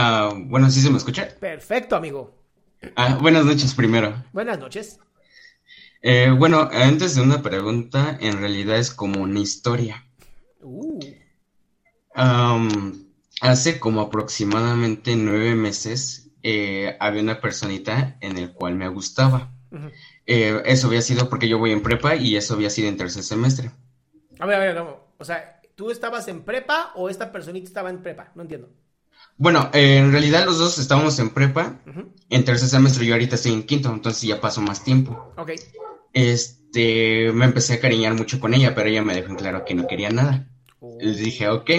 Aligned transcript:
Ah, 0.00 0.32
bueno, 0.32 0.70
¿sí 0.70 0.80
se 0.80 0.90
me 0.90 0.96
escucha? 0.96 1.26
Perfecto, 1.40 1.96
amigo. 1.96 2.32
Ah, 2.94 3.18
buenas 3.20 3.44
noches 3.44 3.74
primero. 3.74 4.22
Buenas 4.32 4.56
noches. 4.56 5.00
Eh, 6.02 6.30
bueno, 6.30 6.68
antes 6.72 7.16
de 7.16 7.22
una 7.22 7.42
pregunta, 7.42 8.16
en 8.20 8.38
realidad 8.38 8.76
es 8.78 8.92
como 8.92 9.20
una 9.20 9.40
historia. 9.40 10.06
Uh, 10.60 11.00
hace 13.40 13.80
como 13.80 14.02
aproximadamente 14.02 15.16
nueve 15.16 15.56
meses 15.56 16.30
eh, 16.44 16.96
había 17.00 17.22
una 17.22 17.40
personita 17.40 18.18
en 18.20 18.38
el 18.38 18.52
cual 18.52 18.76
me 18.76 18.86
gustaba. 18.86 19.50
Eh, 20.26 20.62
eso 20.66 20.86
había 20.86 21.02
sido 21.02 21.28
porque 21.28 21.48
yo 21.48 21.58
voy 21.58 21.72
en 21.72 21.82
prepa 21.82 22.14
y 22.14 22.36
eso 22.36 22.54
había 22.54 22.70
sido 22.70 22.88
en 22.88 22.98
tercer 22.98 23.24
semestre. 23.24 23.72
A 24.38 24.46
ver, 24.46 24.54
a 24.54 24.58
ver, 24.60 24.76
no. 24.76 25.00
O 25.18 25.24
sea, 25.24 25.60
¿tú 25.74 25.90
estabas 25.90 26.28
en 26.28 26.44
prepa 26.44 26.92
o 26.94 27.08
esta 27.08 27.32
personita 27.32 27.66
estaba 27.66 27.90
en 27.90 28.00
prepa? 28.00 28.30
No 28.36 28.42
entiendo. 28.42 28.70
Bueno, 29.38 29.70
eh, 29.72 29.98
en 29.98 30.10
realidad 30.10 30.44
los 30.44 30.58
dos 30.58 30.78
estábamos 30.78 31.18
en 31.20 31.30
prepa. 31.30 31.80
En 32.28 32.44
tercer 32.44 32.68
semestre 32.68 33.06
yo 33.06 33.14
ahorita 33.14 33.36
estoy 33.36 33.52
en 33.52 33.62
quinto, 33.62 33.90
entonces 33.90 34.22
ya 34.22 34.40
pasó 34.40 34.60
más 34.60 34.82
tiempo. 34.82 35.32
Ok. 35.36 35.52
Este, 36.12 37.30
me 37.32 37.44
empecé 37.44 37.74
a 37.74 37.80
cariñar 37.80 38.14
mucho 38.14 38.40
con 38.40 38.52
ella, 38.52 38.74
pero 38.74 38.88
ella 38.88 39.02
me 39.02 39.14
dejó 39.14 39.30
en 39.30 39.36
claro 39.36 39.64
que 39.64 39.76
no 39.76 39.86
quería 39.86 40.10
nada. 40.10 40.48
Oh. 40.80 40.98
Les 41.00 41.18
dije, 41.18 41.48
ok, 41.48 41.70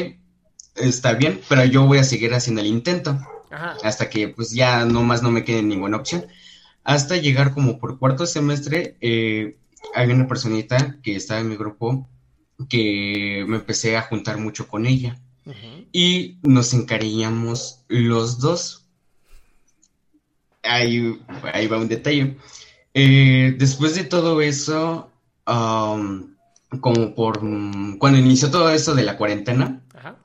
está 0.78 1.14
bien, 1.14 1.42
pero 1.50 1.66
yo 1.66 1.86
voy 1.86 1.98
a 1.98 2.06
seguir 2.06 2.34
haciendo 2.34 2.62
el 2.62 2.68
intento 2.68 3.20
Ajá. 3.52 3.76
hasta 3.84 4.10
que 4.10 4.30
pues 4.30 4.52
ya 4.52 4.86
no 4.86 5.04
más 5.04 5.22
no 5.22 5.30
me 5.30 5.44
quede 5.44 5.62
ninguna 5.62 5.98
opción. 5.98 6.26
Hasta 6.86 7.18
llegar 7.18 7.54
como 7.54 7.78
por 7.78 8.00
cuarto 8.00 8.26
semestre, 8.26 8.96
eh, 9.02 9.58
había 9.94 10.16
una 10.16 10.28
personita 10.28 10.98
que 11.04 11.18
estaba 11.18 11.42
en 11.42 11.50
mi 11.50 11.58
grupo 11.58 12.08
que 12.70 13.44
me 13.48 13.58
empecé 13.58 13.98
a 13.98 14.02
juntar 14.04 14.38
mucho 14.38 14.68
con 14.68 14.86
ella 14.86 15.20
Y 15.92 16.38
nos 16.44 16.74
encariñamos 16.74 17.84
los 17.88 18.40
dos. 18.40 18.86
Ahí, 20.64 21.20
ahí 21.54 21.68
va 21.68 21.78
un 21.78 21.88
detalle. 21.88 22.38
Eh, 22.94 23.56
después 23.58 23.96
de 23.96 24.04
todo 24.04 24.42
eso, 24.42 25.12
como 25.46 27.16
por 27.16 27.40
cuando 27.98 28.18
inició 28.20 28.52
todo 28.52 28.70
esto 28.72 28.94
de 28.94 29.04
la 29.04 29.18
cuarentena, 29.18 29.82
Ajá. 29.96 30.18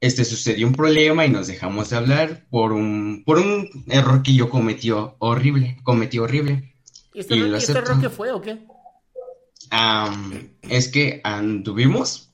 este 0.00 0.24
sucedió 0.24 0.66
un 0.66 0.74
problema 0.74 1.24
y 1.24 1.30
nos 1.30 1.46
dejamos 1.46 1.90
de 1.90 1.96
hablar 1.96 2.46
por 2.50 2.72
un, 2.72 3.22
por 3.24 3.38
un 3.38 3.68
error 3.88 4.22
que 4.22 4.34
yo 4.34 4.50
cometió 4.50 5.14
horrible, 5.18 5.78
cometí 5.82 6.18
horrible. 6.18 6.74
¿Y 7.14 7.20
este, 7.20 7.36
Y 7.36 7.40
error- 7.40 7.54
este 7.56 7.72
error 7.72 8.00
qué 8.00 8.10
fue 8.10 8.32
o 8.32 8.40
qué? 8.42 8.58
Es 10.62 10.88
que 10.88 11.20
anduvimos, 11.22 12.29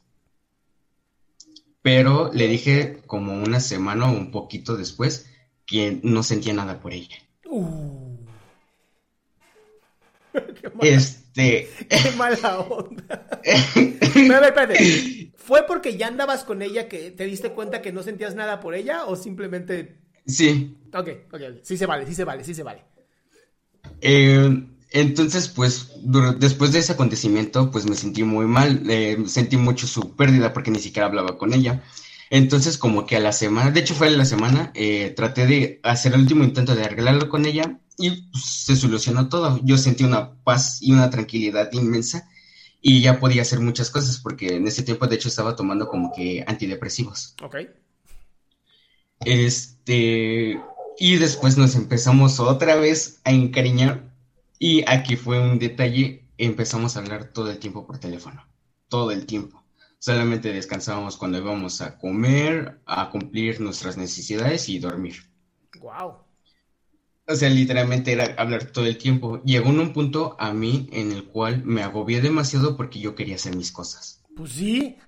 pero 1.86 2.32
le 2.34 2.48
dije 2.48 2.98
como 3.06 3.40
una 3.40 3.60
semana 3.60 4.10
o 4.10 4.12
un 4.12 4.32
poquito 4.32 4.76
después 4.76 5.30
que 5.64 6.00
no 6.02 6.24
sentía 6.24 6.52
nada 6.52 6.80
por 6.80 6.92
ella. 6.92 7.16
Uh. 7.48 8.16
qué, 10.32 10.68
mala, 10.74 10.80
Este, 10.82 11.70
qué 11.88 12.10
mala 12.16 12.58
onda. 12.58 13.28
Ver, 13.44 14.42
espérate. 14.42 15.32
¿Fue 15.36 15.64
porque 15.64 15.96
ya 15.96 16.08
andabas 16.08 16.42
con 16.42 16.60
ella 16.60 16.88
que 16.88 17.12
te 17.12 17.24
diste 17.24 17.52
cuenta 17.52 17.82
que 17.82 17.92
no 17.92 18.02
sentías 18.02 18.34
nada 18.34 18.58
por 18.58 18.74
ella 18.74 19.04
o 19.04 19.14
simplemente... 19.14 20.00
sí, 20.26 20.76
Ok, 20.92 21.08
ok, 21.30 21.34
ok. 21.34 21.58
Sí 21.62 21.76
se 21.76 21.86
vale, 21.86 22.04
sí 22.04 22.16
se 22.16 22.24
vale, 22.24 22.42
sí 22.42 22.52
se 22.52 22.64
vale. 22.64 22.82
Eh, 24.00 24.66
entonces, 25.00 25.48
pues, 25.48 25.92
después 26.38 26.72
de 26.72 26.78
ese 26.78 26.92
acontecimiento, 26.92 27.70
pues 27.70 27.84
me 27.84 27.94
sentí 27.96 28.24
muy 28.24 28.46
mal, 28.46 28.82
eh, 28.88 29.22
sentí 29.26 29.58
mucho 29.58 29.86
su 29.86 30.16
pérdida 30.16 30.54
porque 30.54 30.70
ni 30.70 30.78
siquiera 30.78 31.06
hablaba 31.06 31.36
con 31.36 31.52
ella. 31.52 31.82
Entonces, 32.30 32.78
como 32.78 33.04
que 33.04 33.16
a 33.16 33.20
la 33.20 33.32
semana, 33.32 33.70
de 33.70 33.80
hecho 33.80 33.94
fue 33.94 34.08
a 34.08 34.10
la 34.10 34.24
semana, 34.24 34.72
eh, 34.74 35.12
traté 35.14 35.46
de 35.46 35.80
hacer 35.82 36.14
el 36.14 36.20
último 36.20 36.44
intento 36.44 36.74
de 36.74 36.84
arreglarlo 36.84 37.28
con 37.28 37.44
ella 37.44 37.78
y 37.98 38.22
pues, 38.30 38.44
se 38.44 38.74
solucionó 38.74 39.28
todo. 39.28 39.60
Yo 39.64 39.76
sentí 39.76 40.02
una 40.02 40.32
paz 40.42 40.78
y 40.80 40.92
una 40.92 41.10
tranquilidad 41.10 41.70
inmensa 41.72 42.30
y 42.80 43.02
ya 43.02 43.20
podía 43.20 43.42
hacer 43.42 43.60
muchas 43.60 43.90
cosas 43.90 44.18
porque 44.18 44.56
en 44.56 44.66
ese 44.66 44.82
tiempo, 44.82 45.06
de 45.06 45.16
hecho, 45.16 45.28
estaba 45.28 45.56
tomando 45.56 45.88
como 45.88 46.10
que 46.16 46.42
antidepresivos. 46.46 47.34
Ok. 47.42 47.56
Este, 49.26 50.58
y 50.98 51.16
después 51.16 51.58
nos 51.58 51.74
empezamos 51.74 52.40
otra 52.40 52.76
vez 52.76 53.20
a 53.24 53.30
encariñar. 53.30 54.15
Y 54.58 54.84
aquí 54.88 55.16
fue 55.16 55.38
un 55.40 55.58
detalle, 55.58 56.28
empezamos 56.38 56.96
a 56.96 57.00
hablar 57.00 57.32
todo 57.32 57.50
el 57.50 57.58
tiempo 57.58 57.86
por 57.86 57.98
teléfono, 57.98 58.46
todo 58.88 59.10
el 59.10 59.26
tiempo. 59.26 59.62
Solamente 59.98 60.52
descansábamos 60.52 61.16
cuando 61.16 61.38
íbamos 61.38 61.80
a 61.80 61.98
comer, 61.98 62.80
a 62.86 63.10
cumplir 63.10 63.60
nuestras 63.60 63.96
necesidades 63.96 64.68
y 64.68 64.78
dormir. 64.78 65.16
Wow. 65.80 66.18
O 67.28 67.34
sea, 67.34 67.50
literalmente 67.50 68.12
era 68.12 68.34
hablar 68.38 68.66
todo 68.66 68.86
el 68.86 68.98
tiempo. 68.98 69.42
Llegó 69.42 69.70
en 69.70 69.80
un 69.80 69.92
punto 69.92 70.36
a 70.38 70.52
mí 70.52 70.88
en 70.92 71.10
el 71.12 71.24
cual 71.24 71.64
me 71.64 71.82
agobié 71.82 72.20
demasiado 72.20 72.76
porque 72.76 73.00
yo 73.00 73.14
quería 73.14 73.34
hacer 73.34 73.56
mis 73.56 73.72
cosas. 73.72 74.22
Pues 74.36 74.52
sí. 74.52 74.96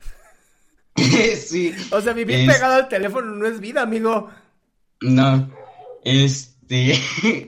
Sí. 1.36 1.72
O 1.92 2.00
sea, 2.00 2.12
vivir 2.12 2.40
Es- 2.40 2.52
pegado 2.52 2.74
al 2.74 2.88
teléfono 2.88 3.32
no 3.32 3.46
es 3.46 3.60
vida, 3.60 3.82
amigo. 3.82 4.28
No, 5.00 5.48
este, 6.02 7.00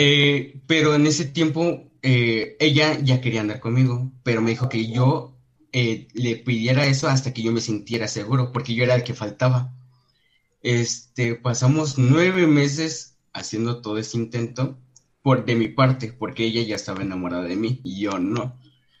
eh, 0.00 0.60
pero 0.68 0.94
en 0.94 1.06
ese 1.08 1.24
tiempo 1.24 1.90
eh, 2.02 2.56
ella 2.60 3.00
ya 3.00 3.20
quería 3.20 3.40
andar 3.40 3.58
conmigo, 3.58 4.12
pero 4.22 4.40
me 4.40 4.50
dijo 4.50 4.68
que 4.68 4.92
yo 4.92 5.36
eh, 5.72 6.06
le 6.14 6.36
pidiera 6.36 6.86
eso 6.86 7.08
hasta 7.08 7.32
que 7.34 7.42
yo 7.42 7.50
me 7.50 7.60
sintiera 7.60 8.06
seguro, 8.06 8.52
porque 8.52 8.74
yo 8.76 8.84
era 8.84 8.94
el 8.94 9.02
que 9.02 9.14
faltaba. 9.14 9.74
Este, 10.62 11.34
pasamos 11.34 11.98
nueve 11.98 12.46
meses 12.46 13.18
haciendo 13.32 13.80
todo 13.82 13.98
ese 13.98 14.18
intento 14.18 14.78
por 15.22 15.44
de 15.44 15.56
mi 15.56 15.66
parte, 15.66 16.12
porque 16.12 16.44
ella 16.44 16.62
ya 16.62 16.76
estaba 16.76 17.02
enamorada 17.02 17.44
de 17.44 17.56
mí 17.56 17.80
y 17.82 18.02
yo 18.02 18.20
no. 18.20 18.56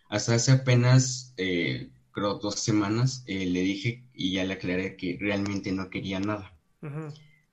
Hasta 0.08 0.34
hace 0.34 0.50
apenas, 0.50 1.32
eh, 1.36 1.90
creo, 2.10 2.34
dos 2.40 2.56
semanas, 2.56 3.22
eh, 3.26 3.46
le 3.46 3.60
dije 3.60 4.04
y 4.14 4.32
ya 4.32 4.44
le 4.44 4.54
aclaré 4.54 4.96
que 4.96 5.16
realmente 5.20 5.70
no 5.70 5.90
quería 5.90 6.18
nada. 6.18 6.56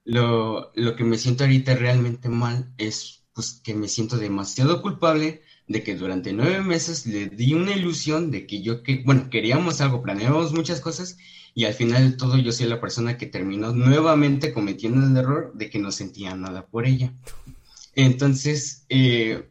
Lo, 0.04 0.72
lo 0.74 0.96
que 0.96 1.04
me 1.04 1.20
siento 1.20 1.44
ahorita 1.44 1.76
realmente 1.76 2.30
mal 2.30 2.74
es 2.78 3.25
pues 3.36 3.60
que 3.62 3.76
me 3.76 3.90
siento 3.90 4.18
demasiado 4.18 4.82
culpable 4.82 5.42
de 5.68 5.84
que 5.84 5.96
durante 5.96 6.32
nueve 6.32 6.62
meses 6.62 7.06
le 7.06 7.28
di 7.28 7.54
una 7.54 7.76
ilusión 7.76 8.32
de 8.32 8.48
que 8.48 8.62
yo, 8.62 8.82
que, 8.82 9.04
bueno, 9.04 9.30
queríamos 9.30 9.82
algo, 9.82 10.02
planeábamos 10.02 10.54
muchas 10.54 10.80
cosas 10.80 11.18
y 11.54 11.66
al 11.66 11.74
final 11.74 12.12
de 12.12 12.18
todo 12.18 12.38
yo 12.38 12.54
soy 12.54 12.68
la 12.68 12.80
persona 12.80 13.18
que 13.18 13.26
terminó 13.26 13.74
nuevamente 13.74 14.54
cometiendo 14.54 15.06
el 15.06 15.18
error 15.18 15.52
de 15.54 15.70
que 15.70 15.80
no 15.80 15.92
sentía 15.92 16.34
nada 16.36 16.66
por 16.66 16.86
ella. 16.86 17.14
Entonces, 17.94 18.86
eh, 18.88 19.50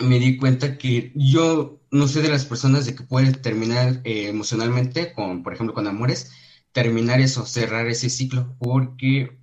me 0.00 0.18
di 0.18 0.36
cuenta 0.36 0.76
que 0.76 1.12
yo 1.14 1.80
no 1.90 2.08
soy 2.08 2.22
de 2.22 2.28
las 2.28 2.44
personas 2.44 2.84
de 2.84 2.94
que 2.94 3.04
puede 3.04 3.32
terminar 3.32 4.02
eh, 4.04 4.28
emocionalmente 4.28 5.14
con, 5.14 5.42
por 5.42 5.54
ejemplo, 5.54 5.74
con 5.74 5.86
amores, 5.86 6.30
terminar 6.72 7.20
eso, 7.20 7.46
cerrar 7.46 7.86
ese 7.86 8.10
ciclo, 8.10 8.54
porque 8.58 9.38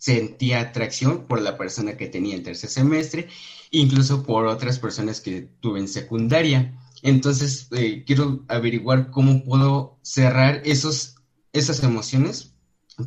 sentía 0.00 0.60
atracción 0.60 1.26
por 1.26 1.42
la 1.42 1.58
persona 1.58 1.98
que 1.98 2.08
tenía 2.08 2.34
en 2.34 2.42
tercer 2.42 2.70
semestre, 2.70 3.28
incluso 3.70 4.22
por 4.24 4.46
otras 4.46 4.78
personas 4.78 5.20
que 5.20 5.42
tuve 5.60 5.78
en 5.78 5.88
secundaria. 5.88 6.74
Entonces, 7.02 7.68
eh, 7.72 8.02
quiero 8.06 8.42
averiguar 8.48 9.10
cómo 9.10 9.44
puedo 9.44 9.98
cerrar 10.00 10.62
esos, 10.64 11.16
esas 11.52 11.82
emociones 11.82 12.54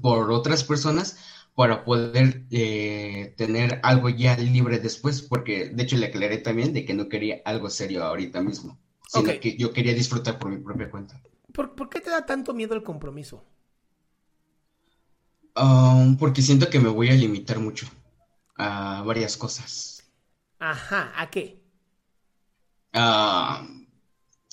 por 0.03 0.31
otras 0.31 0.63
personas 0.63 1.17
para 1.55 1.83
poder 1.83 2.45
eh, 2.51 3.33
tener 3.37 3.79
algo 3.81 4.09
ya 4.09 4.37
libre 4.37 4.77
después, 4.77 5.23
porque 5.23 5.69
de 5.69 5.83
hecho 5.83 5.97
le 5.97 6.07
aclaré 6.07 6.37
también 6.37 6.73
de 6.73 6.85
que 6.85 6.93
no 6.93 7.09
quería 7.09 7.41
algo 7.43 7.71
serio 7.71 8.03
ahorita 8.03 8.41
mismo, 8.41 8.77
sino 9.07 9.39
que 9.39 9.57
yo 9.57 9.73
quería 9.73 9.95
disfrutar 9.95 10.37
por 10.37 10.51
mi 10.51 10.57
propia 10.57 10.91
cuenta. 10.91 11.19
¿Por, 11.51 11.73
¿Por, 11.73 11.89
qué 11.89 12.01
te 12.01 12.11
da 12.11 12.25
tanto 12.25 12.53
miedo 12.53 12.75
el 12.75 12.83
compromiso? 12.83 13.43
Um, 15.55 16.17
porque 16.17 16.41
siento 16.41 16.69
que 16.69 16.79
me 16.79 16.89
voy 16.89 17.09
a 17.09 17.13
limitar 17.13 17.59
mucho 17.59 17.88
a 18.57 19.03
varias 19.05 19.38
cosas. 19.38 20.03
Ajá, 20.59 21.13
¿a 21.15 21.29
qué? 21.29 21.61
Uh, 22.94 23.85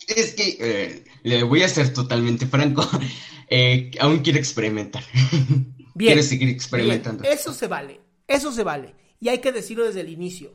es 0.07 0.35
que 0.35 0.57
eh, 0.61 1.05
le 1.23 1.43
voy 1.43 1.63
a 1.63 1.69
ser 1.69 1.93
totalmente 1.93 2.47
franco, 2.47 2.89
eh, 3.49 3.91
aún 4.01 4.19
quiero 4.19 4.39
experimentar. 4.39 5.05
Bien. 5.95 6.23
seguir 6.23 6.49
experimentando. 6.49 7.25
Eso 7.25 7.53
se 7.53 7.67
vale, 7.67 8.01
eso 8.27 8.53
se 8.53 8.63
vale. 8.63 8.95
Y 9.21 9.29
hay 9.29 9.39
que 9.39 9.53
decirlo 9.53 9.85
desde 9.85 10.01
el 10.01 10.09
inicio. 10.09 10.53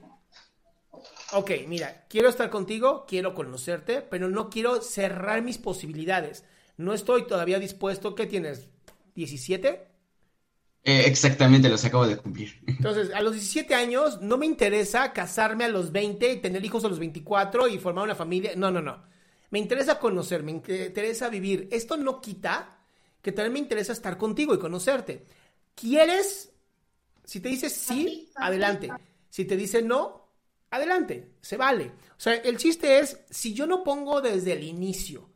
Ok, 1.34 1.52
mira, 1.68 2.06
quiero 2.10 2.30
estar 2.30 2.50
contigo, 2.50 3.06
quiero 3.08 3.36
conocerte, 3.36 4.02
pero 4.02 4.30
no 4.30 4.50
quiero 4.50 4.82
cerrar 4.82 5.44
mis 5.44 5.58
posibilidades. 5.58 6.46
No 6.78 6.94
estoy 6.94 7.28
todavía 7.28 7.60
dispuesto. 7.60 8.16
¿Qué 8.16 8.26
tienes? 8.26 8.70
¿17? 9.16 9.95
Eh, 10.88 11.04
exactamente, 11.08 11.68
los 11.68 11.84
acabo 11.84 12.08
de 12.08 12.16
cumplir. 12.16 12.62
Entonces, 12.68 13.12
a 13.14 13.22
los 13.22 13.34
17 13.34 13.74
años 13.76 14.22
no 14.22 14.38
me 14.38 14.46
interesa 14.46 15.12
casarme 15.12 15.66
a 15.66 15.70
los 15.70 15.92
20 15.92 16.32
y 16.32 16.38
tener 16.38 16.64
hijos 16.64 16.86
a 16.86 16.90
los 16.90 17.00
24 17.00 17.68
y 17.68 17.80
formar 17.80 18.06
una 18.06 18.16
familia. 18.16 18.54
No, 18.56 18.72
no, 18.72 18.82
no. 18.82 19.04
Me 19.50 19.60
interesa 19.60 20.00
conocer, 20.00 20.44
me 20.44 20.52
interesa 20.52 21.30
vivir. 21.30 21.68
Esto 21.72 21.98
no 21.98 22.22
quita 22.22 22.78
que 23.22 23.32
también 23.32 23.54
me 23.54 23.60
interesa 23.60 23.92
estar 23.92 24.18
contigo 24.18 24.54
y 24.54 24.60
conocerte. 24.60 25.26
¿Quieres? 25.74 26.52
Si 27.24 27.40
te 27.40 27.50
dice 27.50 27.70
sí, 27.72 28.30
adelante. 28.36 28.92
Si 29.30 29.46
te 29.46 29.58
dice 29.58 29.82
no, 29.82 30.30
adelante. 30.70 31.32
Se 31.42 31.58
vale. 31.58 31.92
O 32.12 32.20
sea, 32.20 32.36
el 32.36 32.58
chiste 32.58 33.00
es, 33.00 33.18
si 33.32 33.54
yo 33.54 33.66
no 33.66 33.84
pongo 33.84 34.22
desde 34.22 34.54
el 34.54 34.64
inicio 34.64 35.30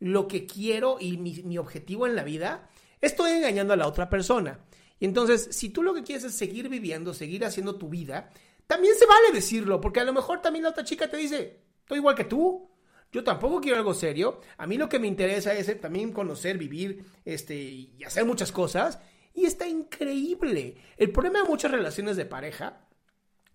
lo 0.00 0.26
que 0.28 0.46
quiero 0.46 0.98
y 1.00 1.16
mi, 1.16 1.56
objetivo 1.56 2.06
en 2.06 2.16
la 2.16 2.24
vida, 2.24 2.68
estoy 3.00 3.32
engañando 3.32 3.72
a 3.72 3.76
la 3.76 3.86
otra 3.86 4.10
persona. 4.10 4.58
Y 4.98 5.04
entonces, 5.04 5.48
si 5.50 5.70
tú 5.70 5.82
lo 5.82 5.94
que 5.94 6.02
quieres 6.02 6.24
es 6.24 6.34
seguir 6.34 6.68
viviendo, 6.68 7.12
seguir 7.12 7.44
haciendo 7.44 7.76
tu 7.76 7.88
vida, 7.88 8.30
también 8.66 8.94
se 8.96 9.06
vale 9.06 9.32
decirlo, 9.32 9.80
porque 9.80 10.00
a 10.00 10.04
lo 10.04 10.12
mejor 10.12 10.40
también 10.40 10.64
la 10.64 10.70
otra 10.70 10.84
chica 10.84 11.08
te 11.08 11.16
dice, 11.16 11.60
estoy 11.80 11.98
igual 11.98 12.14
que 12.14 12.24
tú, 12.24 12.70
yo 13.12 13.24
tampoco 13.24 13.60
quiero 13.60 13.78
algo 13.78 13.94
serio. 13.94 14.40
A 14.58 14.66
mí 14.66 14.76
lo 14.76 14.88
que 14.88 14.98
me 14.98 15.06
interesa 15.06 15.54
es 15.54 15.68
eh, 15.68 15.76
también 15.76 16.12
conocer, 16.12 16.58
vivir 16.58 17.04
este, 17.24 17.54
y 17.54 18.02
hacer 18.04 18.24
muchas 18.24 18.52
cosas. 18.52 18.98
Y 19.32 19.44
está 19.44 19.66
increíble. 19.66 20.76
El 20.96 21.12
problema 21.12 21.42
de 21.42 21.48
muchas 21.48 21.70
relaciones 21.70 22.16
de 22.16 22.26
pareja 22.26 22.86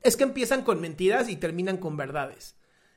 es 0.01 0.15
que 0.15 0.23
empiezan 0.23 0.63
con 0.63 0.79
mentiras 0.79 1.29
y 1.29 1.35
terminan 1.35 1.77
con 1.77 1.97
verdades. 1.97 2.55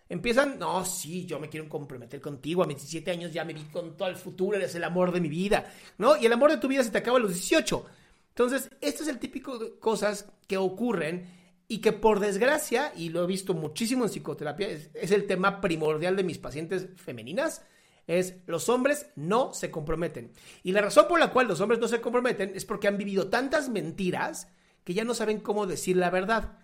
Empiezan, 0.08 0.58
no, 0.58 0.84
sí, 0.84 1.26
yo 1.26 1.40
me 1.40 1.48
quiero 1.48 1.68
comprometer 1.68 2.20
contigo. 2.20 2.62
A 2.62 2.66
mis 2.66 2.76
17 2.76 3.10
años 3.10 3.32
ya 3.32 3.44
me 3.44 3.54
vi 3.54 3.64
con 3.64 3.96
todo 3.96 4.08
el 4.08 4.16
futuro, 4.16 4.56
eres 4.56 4.74
el 4.74 4.84
amor 4.84 5.12
de 5.12 5.20
mi 5.20 5.28
vida, 5.28 5.72
¿no? 5.98 6.16
Y 6.16 6.26
el 6.26 6.32
amor 6.32 6.50
de 6.50 6.58
tu 6.58 6.68
vida 6.68 6.84
se 6.84 6.90
te 6.90 6.98
acaba 6.98 7.16
a 7.16 7.20
los 7.20 7.32
18. 7.32 7.86
Entonces, 8.34 8.68
esto 8.80 9.04
es 9.04 9.08
el 9.08 9.20
típico 9.20 9.58
de 9.58 9.78
cosas 9.78 10.28
que 10.48 10.56
ocurren 10.56 11.24
y 11.68 11.78
que 11.78 11.92
por 11.92 12.18
desgracia, 12.18 12.92
y 12.96 13.10
lo 13.10 13.22
he 13.22 13.26
visto 13.28 13.54
muchísimo 13.54 14.02
en 14.02 14.10
psicoterapia, 14.10 14.68
es, 14.68 14.90
el 15.12 15.28
tema 15.28 15.60
primordial 15.60 16.16
de 16.16 16.24
mis 16.24 16.38
pacientes 16.38 16.88
femeninas, 16.96 17.62
es 18.08 18.34
los 18.46 18.68
hombres 18.68 19.06
no 19.14 19.54
se 19.54 19.70
comprometen. 19.70 20.32
Y 20.64 20.72
la 20.72 20.82
razón 20.82 21.06
por 21.08 21.20
la 21.20 21.30
cual 21.30 21.46
los 21.46 21.60
hombres 21.60 21.78
no 21.78 21.86
se 21.86 22.00
comprometen 22.00 22.50
es 22.56 22.64
porque 22.64 22.88
han 22.88 22.98
vivido 22.98 23.28
tantas 23.28 23.68
mentiras 23.68 24.48
que 24.82 24.94
ya 24.94 25.04
no 25.04 25.14
saben 25.14 25.38
cómo 25.38 25.68
decir 25.68 25.96
la 25.96 26.10
verdad. 26.10 26.58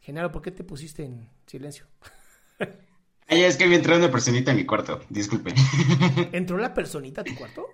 Genaro, 0.00 0.32
¿por 0.32 0.42
qué 0.42 0.50
te 0.50 0.64
pusiste 0.64 1.04
en 1.04 1.30
silencio? 1.46 1.86
Ay, 3.28 3.44
es 3.44 3.56
que 3.56 3.68
me 3.68 3.76
entró 3.76 3.96
una 3.96 4.10
personita 4.10 4.50
en 4.50 4.56
mi 4.56 4.66
cuarto, 4.66 5.00
disculpe. 5.08 5.54
¿Entró 6.32 6.58
la 6.58 6.74
personita 6.74 7.20
a 7.20 7.24
tu 7.24 7.36
cuarto? 7.36 7.66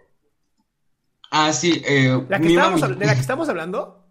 Ah, 1.30 1.52
sí. 1.52 1.82
Eh, 1.86 2.20
¿La 2.28 2.38
¿De 2.38 3.06
la 3.06 3.14
que 3.14 3.20
estamos 3.20 3.48
hablando? 3.48 4.04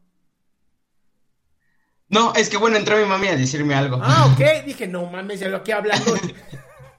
No, 2.08 2.34
es 2.34 2.50
que 2.50 2.58
bueno, 2.58 2.78
entró 2.78 2.98
mi 2.98 3.06
mami 3.06 3.28
a 3.28 3.36
decirme 3.36 3.76
algo. 3.76 4.00
Ah, 4.02 4.34
ok. 4.34 4.66
Dije, 4.66 4.88
no 4.88 5.06
mames, 5.06 5.40
ya 5.40 5.48
lo 5.48 5.64
que 5.64 5.74
hablando. 5.74 6.16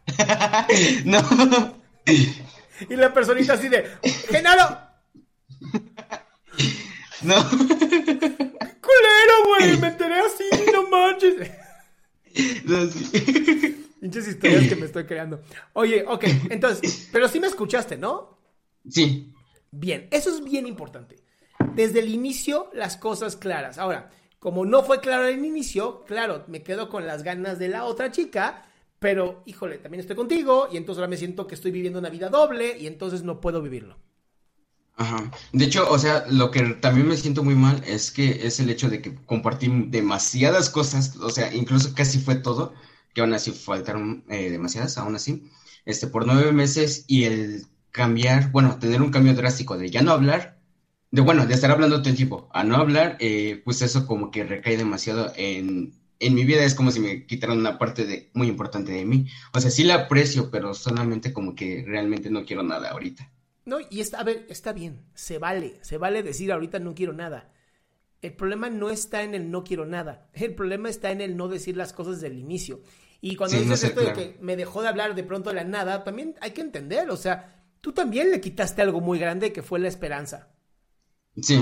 no. 1.04 1.74
Y 2.06 2.96
la 2.96 3.12
personita 3.12 3.54
así 3.54 3.68
de, 3.68 3.90
Genaro. 4.28 4.78
No. 7.22 7.34
Culero, 7.50 9.34
güey. 9.46 9.76
Me 9.78 9.88
enteré 9.88 10.20
así, 10.20 10.44
no 10.72 10.88
manches. 10.88 11.50
No, 12.64 12.86
sí. 12.86 13.86
Pinches 14.00 14.28
historias 14.28 14.68
que 14.68 14.76
me 14.76 14.86
estoy 14.86 15.04
creando. 15.04 15.42
Oye, 15.74 16.04
ok, 16.06 16.24
entonces, 16.48 17.08
pero 17.12 17.28
sí 17.28 17.38
me 17.40 17.48
escuchaste, 17.48 17.98
¿no? 17.98 18.38
Sí. 18.88 19.34
Bien, 19.70 20.08
eso 20.10 20.30
es 20.30 20.42
bien 20.42 20.66
importante. 20.66 21.16
Desde 21.74 22.00
el 22.00 22.08
inicio, 22.08 22.70
las 22.72 22.96
cosas 22.96 23.36
claras. 23.36 23.78
Ahora, 23.78 24.10
como 24.38 24.64
no 24.64 24.82
fue 24.82 25.00
claro 25.00 25.24
al 25.24 25.44
inicio, 25.44 26.04
claro, 26.06 26.44
me 26.48 26.62
quedo 26.62 26.88
con 26.88 27.06
las 27.06 27.22
ganas 27.22 27.58
de 27.58 27.68
la 27.68 27.84
otra 27.84 28.10
chica, 28.10 28.64
pero 28.98 29.42
híjole, 29.46 29.78
también 29.78 30.00
estoy 30.00 30.16
contigo 30.16 30.68
y 30.72 30.76
entonces 30.76 30.98
ahora 30.98 31.10
me 31.10 31.16
siento 31.16 31.46
que 31.46 31.54
estoy 31.54 31.70
viviendo 31.70 31.98
una 31.98 32.08
vida 32.08 32.28
doble 32.28 32.78
y 32.78 32.86
entonces 32.86 33.22
no 33.22 33.40
puedo 33.40 33.62
vivirlo. 33.62 33.96
Ajá. 34.96 35.30
De 35.52 35.64
hecho, 35.64 35.90
o 35.90 35.98
sea, 35.98 36.26
lo 36.28 36.50
que 36.50 36.60
también 36.74 37.08
me 37.08 37.16
siento 37.16 37.42
muy 37.42 37.54
mal 37.54 37.82
es 37.86 38.10
que 38.10 38.46
es 38.46 38.60
el 38.60 38.68
hecho 38.68 38.90
de 38.90 39.00
que 39.00 39.14
compartí 39.24 39.68
demasiadas 39.88 40.68
cosas, 40.68 41.16
o 41.16 41.30
sea, 41.30 41.54
incluso 41.54 41.94
casi 41.94 42.18
fue 42.18 42.34
todo, 42.34 42.74
que 43.14 43.22
aún 43.22 43.32
así 43.32 43.50
faltaron 43.50 44.24
eh, 44.28 44.50
demasiadas, 44.50 44.98
aún 44.98 45.16
así, 45.16 45.50
este, 45.86 46.06
por 46.06 46.26
nueve 46.26 46.52
meses 46.52 47.04
y 47.08 47.24
el 47.24 47.66
cambiar, 47.90 48.50
bueno, 48.52 48.78
tener 48.78 49.02
un 49.02 49.10
cambio 49.10 49.34
drástico 49.34 49.76
de 49.78 49.90
ya 49.90 50.02
no 50.02 50.12
hablar 50.12 50.60
de 51.10 51.22
bueno, 51.22 51.46
de 51.46 51.54
estar 51.54 51.70
hablando 51.70 52.00
todo 52.00 52.10
el 52.10 52.16
tiempo 52.16 52.48
a 52.52 52.62
no 52.64 52.76
hablar, 52.76 53.16
eh, 53.20 53.60
pues 53.64 53.82
eso 53.82 54.06
como 54.06 54.30
que 54.30 54.44
recae 54.44 54.76
demasiado 54.76 55.32
en, 55.36 55.92
en 56.20 56.34
mi 56.34 56.44
vida, 56.44 56.64
es 56.64 56.74
como 56.74 56.90
si 56.90 57.00
me 57.00 57.26
quitaran 57.26 57.58
una 57.58 57.78
parte 57.78 58.06
de, 58.06 58.30
muy 58.34 58.46
importante 58.46 58.92
de 58.92 59.04
mí. 59.04 59.26
O 59.52 59.60
sea, 59.60 59.70
sí 59.70 59.82
la 59.82 59.94
aprecio, 59.94 60.50
pero 60.50 60.74
solamente 60.74 61.32
como 61.32 61.54
que 61.54 61.84
realmente 61.86 62.30
no 62.30 62.44
quiero 62.44 62.62
nada 62.62 62.90
ahorita. 62.90 63.28
No, 63.64 63.78
y 63.90 64.00
está, 64.00 64.20
a 64.20 64.24
ver, 64.24 64.46
está 64.48 64.72
bien, 64.72 65.04
se 65.14 65.38
vale, 65.38 65.78
se 65.82 65.98
vale 65.98 66.22
decir 66.22 66.52
ahorita 66.52 66.78
no 66.78 66.94
quiero 66.94 67.12
nada. 67.12 67.52
El 68.22 68.34
problema 68.34 68.70
no 68.70 68.90
está 68.90 69.22
en 69.22 69.34
el 69.34 69.50
no 69.50 69.64
quiero 69.64 69.86
nada, 69.86 70.28
el 70.34 70.54
problema 70.54 70.90
está 70.90 71.10
en 71.10 71.20
el 71.20 71.36
no 71.36 71.48
decir 71.48 71.76
las 71.76 71.92
cosas 71.92 72.20
del 72.20 72.38
inicio. 72.38 72.82
Y 73.22 73.36
cuando 73.36 73.58
dices 73.58 73.84
esto 73.84 74.00
de 74.00 74.12
que 74.12 74.36
me 74.40 74.56
dejó 74.56 74.80
de 74.82 74.88
hablar 74.88 75.14
de 75.14 75.24
pronto 75.24 75.50
de 75.50 75.56
la 75.56 75.64
nada, 75.64 76.04
también 76.04 76.36
hay 76.40 76.52
que 76.52 76.62
entender, 76.62 77.10
o 77.10 77.16
sea, 77.16 77.59
tú 77.80 77.92
también 77.92 78.30
le 78.30 78.40
quitaste 78.40 78.82
algo 78.82 79.00
muy 79.00 79.18
grande 79.18 79.52
que 79.52 79.62
fue 79.62 79.78
la 79.78 79.88
esperanza. 79.88 80.48
Sí. 81.40 81.60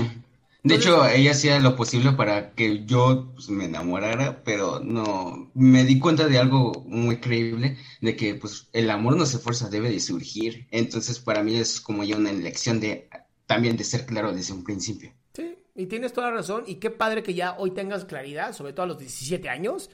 De 0.61 0.75
hecho, 0.75 1.07
ella 1.07 1.31
hacía 1.31 1.59
lo 1.59 1.77
posible 1.77 2.11
para 2.11 2.51
que 2.51 2.85
yo 2.85 3.31
pues, 3.33 3.49
me 3.49 3.65
enamorara, 3.65 4.43
pero 4.43 4.81
no, 4.81 5.49
me 5.53 5.85
di 5.85 5.99
cuenta 5.99 6.27
de 6.27 6.37
algo 6.37 6.83
muy 6.85 7.17
creíble, 7.21 7.77
de 8.01 8.15
que 8.17 8.35
pues 8.35 8.67
el 8.73 8.89
amor 8.89 9.15
no 9.15 9.25
se 9.25 9.37
fuerza, 9.37 9.69
debe 9.69 9.89
de 9.89 10.01
surgir. 10.01 10.67
Entonces, 10.71 11.19
para 11.19 11.43
mí 11.43 11.55
es 11.55 11.79
como 11.79 12.03
ya 12.03 12.17
una 12.17 12.31
elección 12.31 12.81
de 12.81 13.09
también 13.45 13.77
de 13.77 13.83
ser 13.83 14.05
claro 14.05 14.33
desde 14.33 14.53
un 14.53 14.63
principio. 14.63 15.13
Sí, 15.33 15.57
y 15.75 15.85
tienes 15.85 16.11
toda 16.11 16.29
la 16.29 16.37
razón, 16.37 16.65
y 16.67 16.75
qué 16.75 16.91
padre 16.91 17.23
que 17.23 17.33
ya 17.33 17.55
hoy 17.57 17.71
tengas 17.71 18.03
claridad, 18.03 18.53
sobre 18.53 18.73
todo 18.73 18.83
a 18.83 18.87
los 18.87 18.99
17 18.99 19.47
años, 19.47 19.89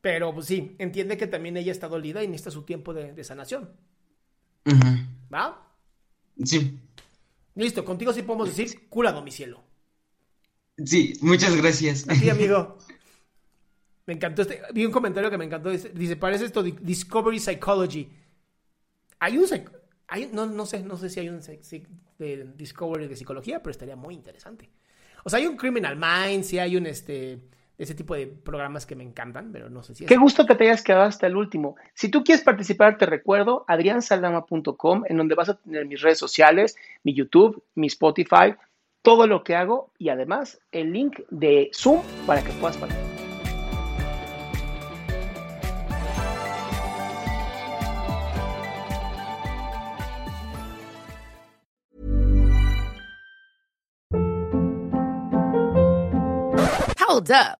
pero 0.00 0.34
pues 0.34 0.46
sí, 0.46 0.74
entiende 0.78 1.16
que 1.16 1.26
también 1.26 1.56
ella 1.56 1.72
está 1.72 1.88
dolida 1.88 2.22
y 2.22 2.28
necesita 2.28 2.50
su 2.50 2.62
tiempo 2.62 2.92
de, 2.92 3.22
sanación. 3.22 3.70
¿Va? 5.32 5.66
Sí. 6.44 6.78
Listo, 7.54 7.84
contigo 7.84 8.12
sí 8.12 8.22
podemos 8.22 8.48
decir, 8.48 8.88
curado 8.88 9.22
mi 9.22 9.30
cielo. 9.30 9.62
Sí, 10.84 11.14
muchas 11.20 11.56
gracias. 11.56 12.08
A 12.08 12.14
ti, 12.14 12.30
amigo. 12.30 12.78
Me 14.06 14.14
encantó 14.14 14.42
este. 14.42 14.60
Vi 14.72 14.84
un 14.84 14.90
comentario 14.90 15.30
que 15.30 15.38
me 15.38 15.44
encantó. 15.44 15.70
Dice, 15.70 16.16
parece 16.16 16.46
esto 16.46 16.64
Discovery 16.64 17.38
Psychology. 17.38 18.10
Hay 19.20 19.38
un. 19.38 19.46
Hay, 20.08 20.28
no, 20.32 20.46
no, 20.46 20.66
sé, 20.66 20.82
no 20.82 20.96
sé 20.96 21.10
si 21.10 21.20
hay 21.20 21.28
un 21.28 21.40
de 22.18 22.48
Discovery 22.56 23.06
de 23.06 23.14
psicología, 23.14 23.62
pero 23.62 23.70
estaría 23.70 23.94
muy 23.94 24.14
interesante. 24.14 24.68
O 25.22 25.30
sea, 25.30 25.38
hay 25.38 25.46
un 25.46 25.56
Criminal 25.56 25.96
Minds, 25.96 26.48
sí 26.48 26.58
hay 26.58 26.76
un 26.76 26.86
este 26.86 27.38
ese 27.80 27.94
tipo 27.94 28.14
de 28.14 28.26
programas 28.26 28.84
que 28.84 28.94
me 28.94 29.02
encantan, 29.02 29.52
pero 29.52 29.70
no 29.70 29.82
sé 29.82 29.94
si 29.94 30.04
Qué 30.04 30.18
gusto 30.18 30.44
que 30.44 30.54
te 30.54 30.64
hayas 30.64 30.82
quedado 30.82 31.04
hasta 31.04 31.26
el 31.26 31.34
último. 31.34 31.76
Si 31.94 32.10
tú 32.10 32.22
quieres 32.22 32.44
participar, 32.44 32.98
te 32.98 33.06
recuerdo 33.06 33.64
adriansaldama.com, 33.66 35.04
en 35.08 35.16
donde 35.16 35.34
vas 35.34 35.48
a 35.48 35.54
tener 35.54 35.86
mis 35.86 36.02
redes 36.02 36.18
sociales, 36.18 36.76
mi 37.04 37.14
YouTube, 37.14 37.64
mi 37.74 37.86
Spotify, 37.86 38.54
todo 39.00 39.26
lo 39.26 39.42
que 39.44 39.56
hago 39.56 39.92
y 39.98 40.10
además 40.10 40.60
el 40.72 40.92
link 40.92 41.20
de 41.30 41.70
Zoom 41.72 42.02
para 42.26 42.42
que 42.44 42.52
puedas 42.52 42.76
participar. 42.76 43.08
Hold 57.10 57.32
up. 57.32 57.59